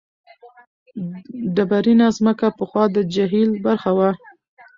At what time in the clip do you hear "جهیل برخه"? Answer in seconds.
3.13-3.91